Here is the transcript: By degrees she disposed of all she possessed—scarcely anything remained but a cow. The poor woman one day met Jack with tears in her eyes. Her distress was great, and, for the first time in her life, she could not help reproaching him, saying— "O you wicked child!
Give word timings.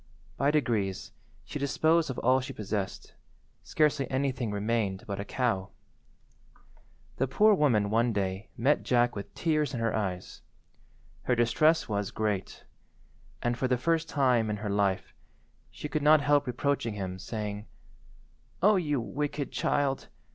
By 0.35 0.49
degrees 0.49 1.11
she 1.45 1.59
disposed 1.59 2.09
of 2.09 2.17
all 2.17 2.39
she 2.41 2.53
possessed—scarcely 2.53 4.09
anything 4.09 4.49
remained 4.49 5.03
but 5.05 5.19
a 5.19 5.23
cow. 5.23 5.69
The 7.17 7.27
poor 7.27 7.53
woman 7.53 7.91
one 7.91 8.11
day 8.11 8.49
met 8.57 8.81
Jack 8.81 9.15
with 9.15 9.31
tears 9.35 9.75
in 9.75 9.79
her 9.79 9.95
eyes. 9.95 10.41
Her 11.25 11.35
distress 11.35 11.87
was 11.87 12.09
great, 12.09 12.63
and, 13.43 13.55
for 13.55 13.67
the 13.67 13.77
first 13.77 14.09
time 14.09 14.49
in 14.49 14.57
her 14.57 14.71
life, 14.71 15.13
she 15.69 15.87
could 15.87 16.01
not 16.01 16.21
help 16.21 16.47
reproaching 16.47 16.95
him, 16.95 17.19
saying— 17.19 17.67
"O 18.63 18.77
you 18.77 18.99
wicked 18.99 19.51
child! 19.51 20.07